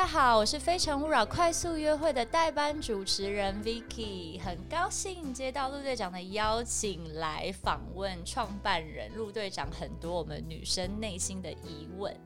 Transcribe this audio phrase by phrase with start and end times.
[0.00, 12.16] 大家好，我是非诚勿扰快速约会的代班主持人 Vicky，很高兴接到陆队长的邀请来访问创办人陆队长，很多我们女生内心的疑问。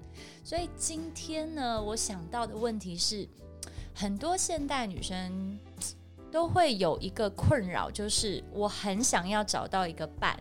[0.44, 3.26] 所以今天呢，我想到的问题是，
[3.92, 5.58] 很多现代女生
[6.30, 10.40] 都会有一个困扰，就是我很想要找到一个伴，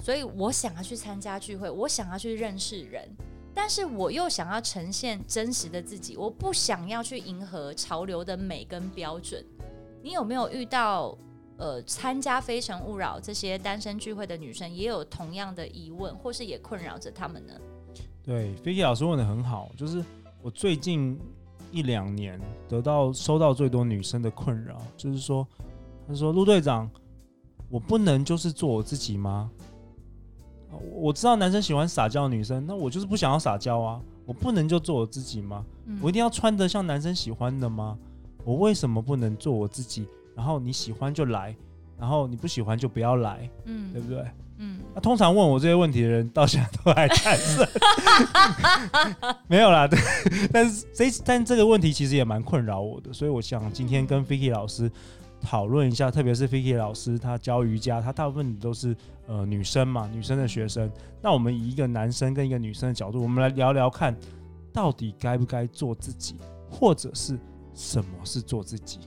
[0.00, 3.08] 所以我想要去参加聚会，我想要去认识人，
[3.56, 9.42] 但是我又想要呈现真实的自己，我不想要去迎合潮流的美跟标准。
[10.02, 11.16] 你有没有遇到
[11.56, 17.54] 呃，参加非诚勿扰这些单身聚会的女生，也有同样的疑问，或是也困扰着她们呢？
[18.22, 20.04] 对，菲菲老师问得很好，就是
[20.42, 21.18] 我最近
[21.72, 25.48] 一两年得到收到最多女生的困扰，就是说，
[26.06, 26.90] 他说陆队长，
[27.70, 29.50] 我不能就是做我自己吗？
[30.92, 35.64] 我知道男生喜欢撒娇女生，那我就是不想要撒娇啊，我不能就做我自己吗？
[35.86, 37.96] 嗯、我一定要穿得像男生喜欢的吗？
[38.44, 40.06] 我为什么不能做我自己？
[40.34, 41.56] 然后你喜欢就来，
[41.98, 44.24] 然后你不喜欢就不要来，嗯，对不对？
[44.58, 47.68] 嗯，那、啊、通常问我这些问题的人，到现在都还单身，
[49.48, 49.86] 没有啦。
[49.86, 49.98] 对，
[50.52, 54.90] 但是这但这个问题其实也蛮困扰我的，所以我想今天跟 Vicky 老师
[55.46, 58.96] 讨论一下，特别是 Vicky 老师她教瑜伽，她大部分都是
[59.28, 60.90] 呃女生嘛，女生的学生。
[61.22, 64.16] 那我们以一个男生跟一个女生的角度，我们来聊聊看，
[64.72, 66.34] 到底该不该做自己，
[66.68, 67.38] 或者是
[67.74, 68.98] 什么是做自己？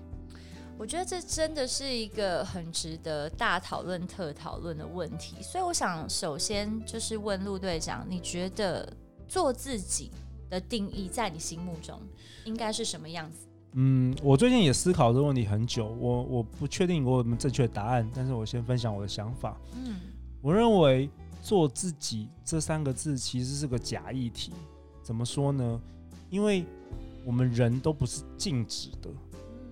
[0.77, 8.89] 我觉得这真的是一个很值得大讨论、特讨论的问题，所以我想首先就是问陆队长，你觉得
[9.27, 10.09] 做自己
[10.49, 11.99] 的定义在你心目中
[12.45, 13.48] 应该是什么样子？
[13.73, 19.55] 嗯，我最近也思考这个问题很久，我我不确定我有什么正确的答案，但是我先分享我的想法。
[19.75, 19.95] 嗯，
[20.41, 21.09] 我认为
[21.41, 24.51] 做自己这三个字其实是个假议题，
[25.03, 25.81] 怎么说呢？
[26.29, 26.65] 因为
[27.23, 29.09] 我们人都不是静止的。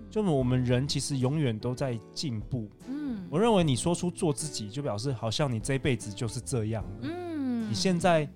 [0.10, 2.68] 就我们人其实永远都在进步。
[2.88, 6.84] 嗯，我认为你说出做自己，就表示好像你这辈子就是这样。
[7.02, 8.28] 嗯，你现在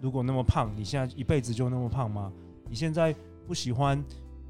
[0.00, 2.32] 如果那么胖，你现在一辈子就那么胖吗？
[2.68, 3.14] 你现在
[3.46, 4.02] 不喜欢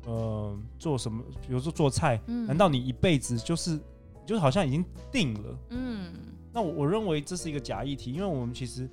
[0.07, 3.79] 呃做什么，比如说做菜，嗯，难道你一辈子就是
[4.27, 5.59] 就好像已经定了？
[5.71, 6.13] 嗯，
[6.53, 8.89] 那我我认为这是一个假议题，因为我们其实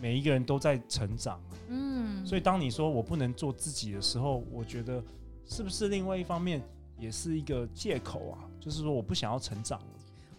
[0.00, 1.40] 每一个人都在成长。
[1.68, 5.02] 嗯，所以当你说我不能做自己的时候，我觉得。
[5.50, 6.62] 是不是另外一方面
[6.98, 8.44] 也是一个借口啊？
[8.60, 9.80] 就是说我不想要成长。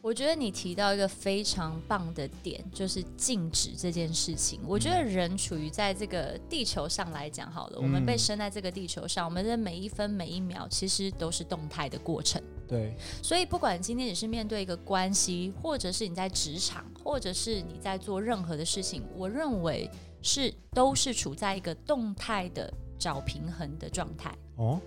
[0.01, 4.61] 我觉得你提到一个非常棒的点，就是静止这件事情。
[4.65, 12.41] 我觉得人处于在这个地球上来讲，好了，嗯、我们被生在这个地球上，我们的每一分每一秒其实都是动态的过程。
[12.67, 19.89] 对，所以不管今天你是面对一个关系，或者是你在职场，或者是你在做任何的事情，我认为
[20.21, 24.33] 是都是处在一个动态的找平衡的状态。
[24.55, 24.79] 哦。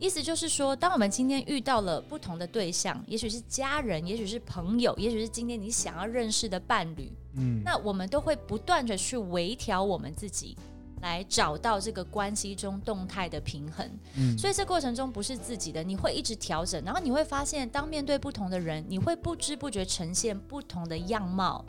[0.00, 10.56] 意思就是说，当我们今天遇到了不同的对象，也许是家人，也许是朋友，也许是今天你想要认识的伴侣，嗯，那我们都会不断的去微调我们自己，
[11.00, 13.88] 来找到这个关系中动态的平衡。
[14.16, 21.64] 嗯，所以这过程中不是自己的，你会一直调整，然后你会发现，当面对不同的人，你会不知不觉呈现不同的样貌。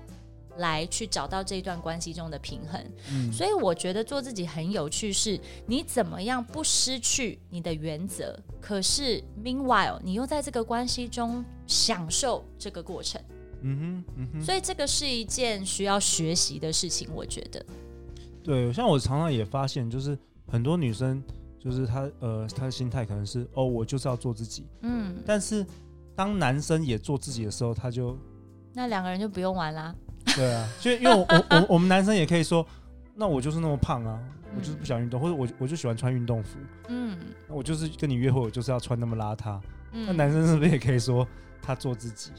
[0.57, 13.21] 来去找到这一段关系中的平衡，嗯，所以我觉得做自己很有趣，是你怎么样不失去你的原则，可是 meanwhile 你又在这个关系中享受这个过程，
[13.61, 17.65] 嗯哼，嗯哼，所以这个是一件需要学习的事情，我觉得。
[18.43, 20.17] 对，像我常常也发现，就是
[20.47, 21.21] 很多女生，
[21.59, 25.65] 就是她呃，她的心态可能是哦，我就是要做自己，嗯，但是
[26.15, 28.17] 当男生也做自己的时候，他就
[28.73, 29.93] 那两个人就不用玩啦。
[30.35, 32.65] 对啊， 所以因为我我我我们男生也可以说，
[33.15, 34.19] 那我就是那么胖啊，
[34.55, 36.57] 我就是不想运动，或者我我就喜欢穿运动服，
[36.89, 37.17] 嗯，
[37.47, 39.59] 那我就是跟你约会，我就是要穿那么邋遢，
[39.93, 41.27] 嗯，那男生是不是也可以说
[41.61, 42.31] 他做自己？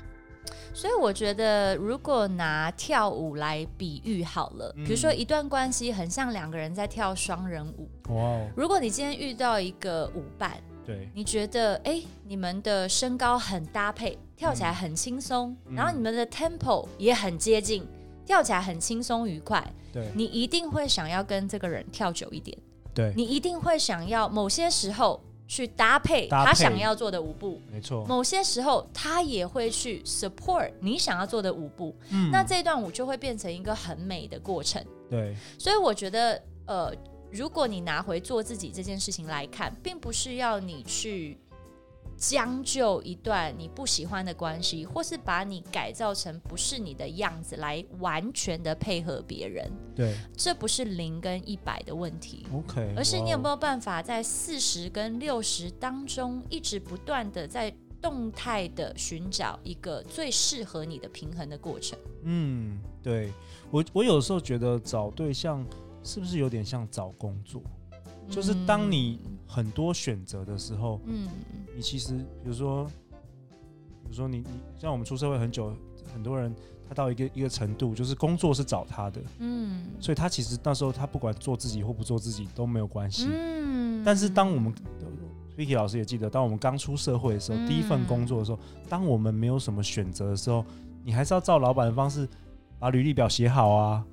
[0.72, 10.52] 所以我觉得，如果拿跳舞来比喻好了，比如说一段关系很像两个人在跳双人舞，哇，如果你今天遇到一个舞伴。
[10.86, 17.84] 对，你觉得哎，你们的身高很搭配，跳起来很轻松，嗯、然后你们的 tempo 也很接近，
[18.24, 19.68] 跳起来很轻松愉快。
[19.92, 22.56] 对，你一定会想要跟这个人跳久一点。
[22.94, 27.60] 对，你一定会想要某些时候去搭配他想要做的舞步。
[27.72, 31.92] 没错，某些时候他也会去 support 你想要做的舞步。
[32.10, 34.80] 嗯，那这段舞就会变成一个很美的过程。
[35.10, 36.92] 对，所以我觉得呃。
[37.31, 41.38] 如果你拿回做自己这件事情来看，并不是要你去。
[42.19, 49.70] 将就一段你不喜欢的关系，或是把你改造成不是你的样子，来完全的配合别人。
[49.94, 52.46] 对，这不是零跟一百的问题。
[52.55, 57.70] OK，而是你有没有办法在四十跟六十当中，一直不断的在
[58.00, 61.99] 动态的寻找一个最适合你的平衡的过程。
[62.22, 63.31] 嗯，对，
[63.70, 65.62] 我我有时候觉得找对象
[66.06, 67.61] 是不是有点像找工作？
[68.31, 71.29] 就是当你很多选择的时候，嗯，
[71.76, 72.85] 你其实比如说，
[74.03, 74.47] 比如说你你
[74.81, 75.76] 像我们出社会很久，
[76.12, 76.55] 很多人
[76.88, 84.03] 他到一个一个程度，就是工作是找他的，嗯，所以他其实那时候他不管做自己或不做自己都没有关系，嗯。
[84.05, 84.73] 但是当我们
[85.56, 88.58] Vicky 老师也记得，当我们刚出社会的时候，第一份工作的时候，
[88.88, 90.64] 当我们没有什么选择的时候，
[91.05, 92.29] 你还是要照老板的方式
[92.81, 94.05] 把履历表写好啊。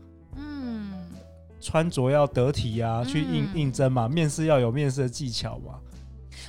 [1.64, 5.80] 穿着要得体呀、啊，去应应征嘛，面试要有面试的技巧嘛，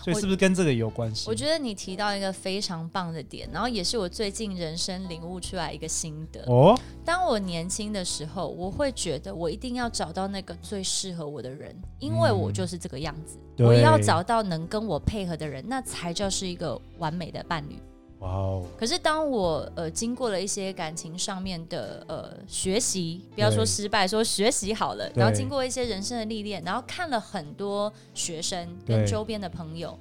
[0.02, 1.30] 所以是不是跟这个有关系？
[1.30, 6.76] 我觉得你提到一个非常棒的点，然后也是我最近人生领悟出来一个心得哦。
[7.04, 17.78] 当我年轻的时候，我会觉得我一定要找到那个最适合我的人，因为我就是这个样子，我要找到能跟我配合的人，那才叫是一个完美的伴侣。
[18.24, 18.66] 哇哦！
[18.78, 29.96] 可是当我呃经过了一些感情上面的呃学习，不要说失败，说学习好了，然后经过一些人生的历练，然后看了很多学生跟周边的朋友，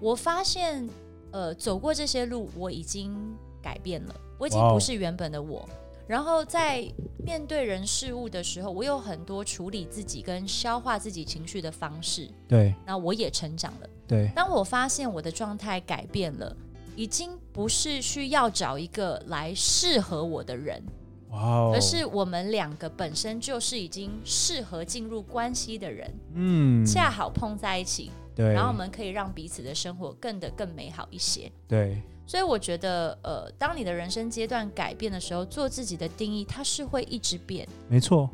[0.00, 0.88] 我发现
[1.30, 3.14] 呃走过这些路，我已经
[3.62, 5.68] 改变了，我已经不是原本的我。
[6.06, 6.90] 然后在
[7.22, 12.26] 面对人事物的时候，我有很多处理自己跟消化自己情绪的方式。
[12.48, 13.90] 对，那我也成长了。
[14.06, 16.56] 对，当我发现我的状态改变了。
[16.98, 20.82] 已经不是需要找一个来适合我的人.
[21.30, 38.28] 而是我们两个本身就是已经适合进入关系的人，嗯，恰好碰在一起，对，然后我们可以让彼此的生活更得更美好一些，对，所以我觉得，呃，当你的人生阶段改变的时候，做自己的定义，它是会一直变，没错。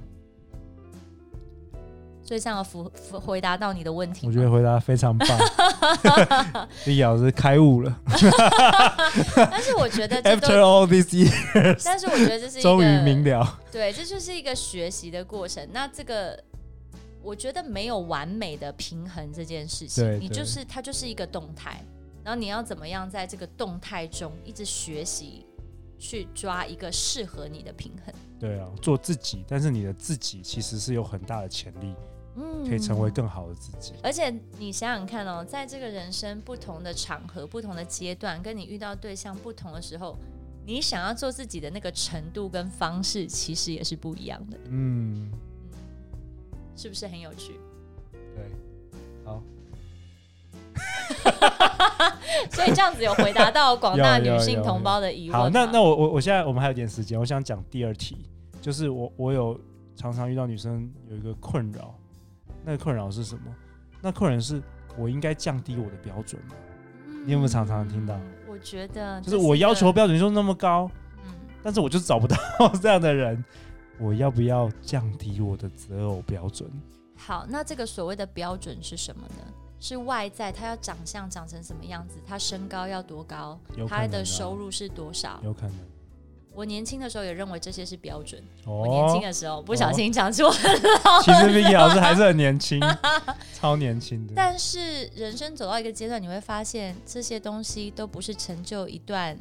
[2.25, 5.29] 所以这样回回答到你的问题，我觉得回答非常棒，
[6.87, 8.01] 李老师开悟了。
[9.37, 13.61] 但是我觉得，After all these years，但是我觉得这是终于明了。
[13.71, 15.69] 对，这就是一个学习的过程。
[15.71, 16.43] 那这个，
[17.23, 21.79] 我觉得没有完美的平衡这件事情，你就是它就是一个动态，
[22.25, 25.45] 然后你要怎么样在这个动态中一直学习，
[25.99, 28.15] 去抓一个适合你的平衡。
[28.41, 31.95] 对啊，做自己，但是你的自己其实是有很大的潜力。
[32.37, 33.93] 嗯，可以成为更好的自己。
[34.03, 40.17] 而且你想想看哦，在这个人生不同的场合、不同的阶段，跟你遇到对象不同的时候，
[40.67, 44.59] 你想要做自己的那个程度跟方式，其实也是不一样的。
[44.69, 45.31] 嗯，
[46.77, 47.55] 是不是很有趣？
[48.35, 48.51] 对，
[49.25, 49.43] 好。
[52.51, 55.39] 所以这样子有回答到广大 女性同胞的疑问。
[55.39, 58.27] 好，那那我我我现在我们还有点时间，我想讲第二题，
[58.61, 59.59] 就是我我有
[59.95, 61.95] 常常遇到女生有一个困扰。
[62.65, 63.55] 那个困扰是什么？
[64.01, 64.63] 那困扰是
[64.97, 66.55] 我应该降低我的标准吗？
[67.07, 68.19] 嗯、你有没有常常听到？
[68.49, 70.91] 我觉得就是我要求标准就那么高，
[71.27, 71.33] 嗯，
[71.63, 72.37] 但是我就是找不到
[72.81, 73.45] 这样的人，
[73.99, 76.71] 我要不要降低我的择偶标准？
[77.17, 79.53] 好，那这个所谓的标准是什么呢？
[79.81, 82.19] 是外在，他要长相长成什么样子？
[82.27, 83.59] 他身高要多高？
[83.87, 85.41] 他的收入是多少？
[85.43, 85.75] 有可能。
[86.55, 88.41] 我年轻的时候也认为这些是标准。
[88.65, 91.21] 哦、我年轻的时候不小心讲出很老。
[91.23, 92.81] 其实 Vicky 老师还是很年轻，
[93.53, 94.33] 超年轻的。
[94.37, 99.37] 但是人生走到一个阶段，你会发现这些东西都不是成就一段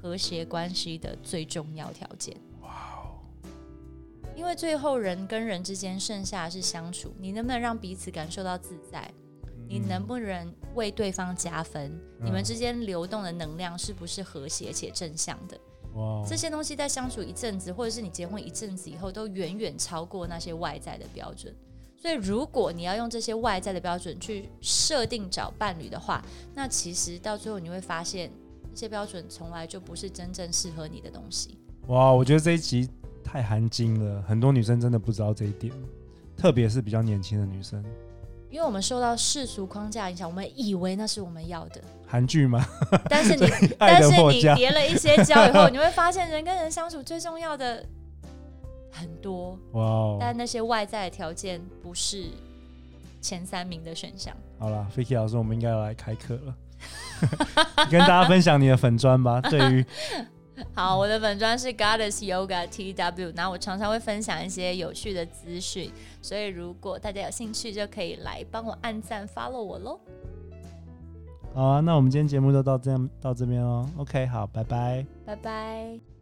[0.00, 2.36] 和谐关系的最重要条件。
[2.60, 2.68] 哇
[3.02, 3.16] 哦！
[4.36, 9.10] 因为最后人跟人之间剩下的是相处，你能不能让彼此感受到自在？
[9.46, 11.90] 嗯、你能不能为对方加分？
[12.20, 15.58] 嗯、你们之间流动的能量是不是和谐且正向的
[15.94, 16.26] ？Wow.
[16.26, 21.54] 这些东西在相处一阵子，或者是你结婚一阵子以后，都远远超过那些外在的标准。
[22.00, 28.30] 所以，如果你要用这些外在的标准去设定找伴侣的话，那其实到最后你会发现，
[28.72, 31.58] 这些标准从来就不是真正适合你的东西。
[31.88, 32.88] 哇，我觉得这一集
[33.24, 35.74] 太含金了，很多女生真的不知道这一点，
[36.36, 37.84] 特别是比较年轻的女生。
[38.50, 42.64] 因为我们受到世俗框架影响，我们以为那是我们要的韩剧吗？
[43.08, 43.46] 但是你，
[43.78, 47.84] 但是你叠了一些胶以后， 你会发现人跟人相处最重要的
[48.90, 52.24] 很多哇.但那些外在的条件不是
[53.20, 54.34] 前三名的选项。
[54.58, 56.54] 好了，Fiki 老师，我们应该要来开课了，
[57.90, 59.40] 跟大家分享你的粉砖吧。
[59.42, 59.84] 对于
[60.74, 70.00] 好，我的粉专是 Goddess Yoga TW，那我常常会分享一些有趣的资讯，所以如果大家有兴趣，就可以来帮我按赞 follow 我喽。
[71.54, 73.88] 好啊，那我们今天节目就到这样到这边喽。
[73.96, 76.17] OK，好，拜拜，拜拜。